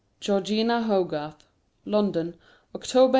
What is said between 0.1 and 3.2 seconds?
GEORGINA HOGARTH. LONDON: October, 1879.